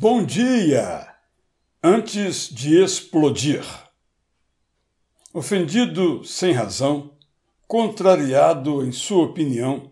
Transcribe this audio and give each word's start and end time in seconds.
Bom 0.00 0.22
dia! 0.22 1.08
Antes 1.82 2.48
de 2.48 2.80
explodir. 2.80 3.64
Ofendido 5.34 6.22
sem 6.22 6.52
razão, 6.52 7.10
contrariado 7.66 8.84
em 8.86 8.92
sua 8.92 9.24
opinião, 9.24 9.90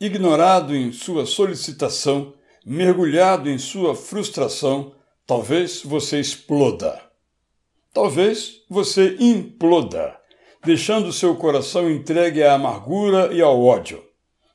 ignorado 0.00 0.74
em 0.74 0.90
sua 0.90 1.24
solicitação, 1.24 2.34
mergulhado 2.66 3.48
em 3.48 3.56
sua 3.56 3.94
frustração, 3.94 4.92
talvez 5.24 5.84
você 5.84 6.18
exploda. 6.18 7.00
Talvez 7.92 8.64
você 8.68 9.16
imploda, 9.20 10.18
deixando 10.64 11.12
seu 11.12 11.36
coração 11.36 11.88
entregue 11.88 12.42
à 12.42 12.54
amargura 12.54 13.32
e 13.32 13.40
ao 13.40 13.62
ódio. 13.62 14.04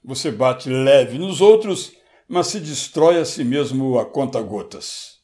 Você 0.03 0.29
bate 0.29 0.69
leve 0.69 1.17
nos 1.17 1.39
outros 1.39 1.93
mas 2.29 2.47
se 2.47 2.59
destrói 2.59 3.19
a 3.19 3.25
si 3.25 3.43
mesmo 3.43 3.97
a 3.97 4.05
conta-gotas. 4.05 5.17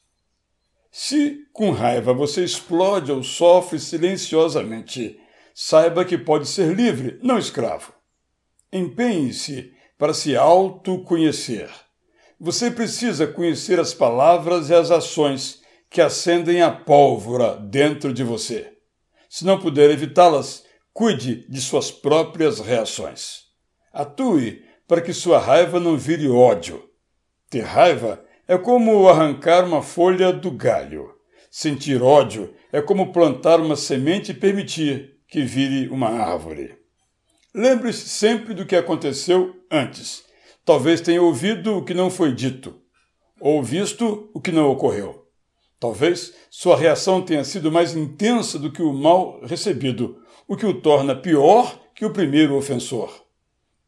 Se 0.90 1.46
com 1.52 1.70
raiva 1.70 2.12
você 2.12 2.42
explode 2.42 3.12
ou 3.12 3.22
sofre 3.22 3.78
silenciosamente, 3.78 5.20
saiba 5.54 6.04
que 6.04 6.18
pode 6.18 6.48
ser 6.48 6.74
livre, 6.74 7.20
não 7.22 7.38
escravo. 7.38 7.92
Empenhe-se 8.72 9.72
para 9.96 10.12
se 10.12 10.36
autoconhecer. 10.36 11.70
Você 12.40 12.70
precisa 12.70 13.26
conhecer 13.26 13.78
as 13.78 13.94
palavras 13.94 14.68
e 14.68 14.74
as 14.74 14.90
ações 14.90 15.62
que 15.88 16.00
acendem 16.00 16.60
a 16.60 16.70
pólvora 16.70 17.56
dentro 17.56 18.12
de 18.12 18.24
você. 18.24 18.72
Se 19.28 19.44
não 19.44 19.60
puder 19.60 19.90
evitá-las, 19.90 20.64
cuide 20.92 21.48
de 21.48 21.60
suas 21.60 21.90
próprias 21.90 22.58
reações. 22.58 23.44
Atue 23.92 24.64
para 24.88 25.00
que 25.00 25.12
sua 25.12 25.38
raiva 25.38 25.78
não 25.78 25.96
vire 25.96 26.28
ódio. 26.28 26.86
Ter 27.48 27.62
raiva 27.62 28.24
é 28.48 28.58
como 28.58 29.08
arrancar 29.08 29.64
uma 29.64 29.82
folha 29.82 30.32
do 30.32 30.50
galho. 30.50 31.14
Sentir 31.50 32.02
ódio 32.02 32.52
é 32.72 32.82
como 32.82 33.12
plantar 33.12 33.60
uma 33.60 33.76
semente 33.76 34.32
e 34.32 34.34
permitir 34.34 35.16
que 35.28 35.42
vire 35.42 35.88
uma 35.88 36.08
árvore. 36.08 36.76
Lembre-se 37.54 38.08
sempre 38.08 38.52
do 38.52 38.66
que 38.66 38.76
aconteceu 38.76 39.54
antes. 39.70 40.24
Talvez 40.64 41.00
tenha 41.00 41.22
ouvido 41.22 41.76
o 41.76 41.84
que 41.84 41.94
não 41.94 42.10
foi 42.10 42.34
dito, 42.34 42.74
ou 43.40 43.62
visto 43.62 44.30
o 44.34 44.40
que 44.40 44.52
não 44.52 44.70
ocorreu. 44.70 45.24
Talvez 45.78 46.34
sua 46.50 46.76
reação 46.76 47.22
tenha 47.22 47.44
sido 47.44 47.70
mais 47.70 47.94
intensa 47.94 48.58
do 48.58 48.72
que 48.72 48.82
o 48.82 48.92
mal 48.92 49.40
recebido, 49.44 50.20
o 50.48 50.56
que 50.56 50.66
o 50.66 50.80
torna 50.80 51.14
pior 51.14 51.78
que 51.94 52.04
o 52.04 52.12
primeiro 52.12 52.56
ofensor. 52.56 53.25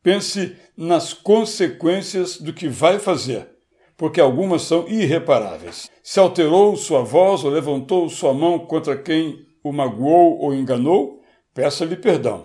Pense 0.02 0.56
nas 0.76 1.12
consequências 1.12 2.38
do 2.38 2.52
que 2.52 2.68
vai 2.68 2.98
fazer, 2.98 3.48
porque 3.96 4.20
algumas 4.20 4.62
são 4.62 4.86
irreparáveis. 4.88 5.90
Se 6.02 6.20
alterou 6.20 6.76
sua 6.76 7.02
voz 7.02 7.44
ou 7.44 7.50
levantou 7.50 8.08
sua 8.08 8.32
mão 8.32 8.58
contra 8.60 8.96
quem 8.96 9.46
o 9.62 9.72
magoou 9.72 10.38
ou 10.38 10.54
enganou, 10.54 11.20
peça-lhe 11.52 11.96
perdão. 11.96 12.44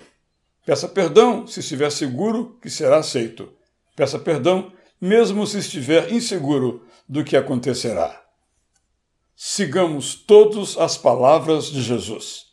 Peça 0.66 0.88
perdão 0.88 1.46
se 1.46 1.60
estiver 1.60 1.92
seguro 1.92 2.58
que 2.62 2.70
será 2.70 2.98
aceito. 2.98 3.52
Peça 3.96 4.18
perdão 4.18 4.72
mesmo 5.00 5.46
se 5.46 5.58
estiver 5.60 6.12
inseguro 6.12 6.86
do 7.08 7.24
que 7.24 7.36
acontecerá. 7.36 8.24
Sigamos 9.36 10.16
todos 10.16 10.78
as 10.78 10.98
palavras 10.98 11.66
de 11.66 11.82
Jesus. 11.82 12.46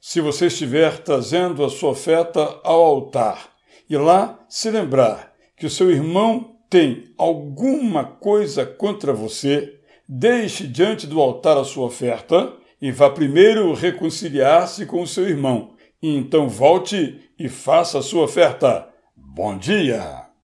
Se 0.00 0.20
você 0.20 0.46
estiver 0.46 0.98
trazendo 0.98 1.62
a 1.62 1.68
sua 1.68 1.90
oferta 1.90 2.40
ao 2.64 2.82
altar, 2.82 3.50
e 3.88 3.96
lá 3.96 4.38
se 4.48 4.70
lembrar 4.70 5.32
que 5.56 5.66
o 5.66 5.70
seu 5.70 5.90
irmão 5.90 6.56
tem 6.68 7.12
alguma 7.16 8.04
coisa 8.04 8.66
contra 8.66 9.12
você, 9.12 9.80
deixe 10.08 10.66
diante 10.66 11.06
do 11.06 11.20
altar 11.20 11.56
a 11.56 11.64
sua 11.64 11.86
oferta 11.86 12.52
e 12.80 12.92
vá 12.92 13.10
primeiro 13.10 13.72
reconciliar-se 13.74 14.86
com 14.86 15.02
o 15.02 15.06
seu 15.06 15.28
irmão, 15.28 15.74
e 16.02 16.16
então 16.16 16.48
volte 16.48 17.20
e 17.38 17.48
faça 17.48 17.98
a 17.98 18.02
sua 18.02 18.24
oferta. 18.24 18.88
Bom 19.16 19.56
dia! 19.56 20.27